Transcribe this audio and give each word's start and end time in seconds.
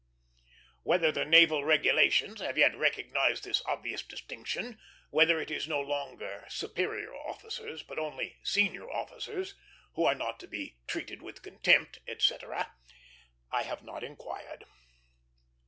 Whether 0.81 1.11
the 1.11 1.25
Naval 1.25 1.63
Regulations 1.63 2.41
have 2.41 2.57
yet 2.57 2.75
recognized 2.75 3.43
this 3.43 3.61
obvious 3.67 4.01
distinction, 4.01 4.79
whether 5.11 5.39
it 5.39 5.51
is 5.51 5.67
no 5.67 5.79
longer 5.79 6.43
"superior 6.49 7.13
officers," 7.13 7.83
but 7.83 7.99
only 7.99 8.39
senior 8.43 8.89
officers, 8.89 9.53
who 9.93 10.05
are 10.05 10.15
not 10.15 10.39
to 10.39 10.47
be 10.47 10.79
"treated 10.87 11.21
with 11.21 11.43
contempt," 11.43 11.99
etc., 12.07 12.73
I 13.51 13.61
have 13.61 13.83
not 13.83 14.03
inquired. 14.03 14.63